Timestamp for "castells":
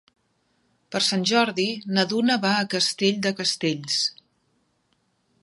3.43-4.01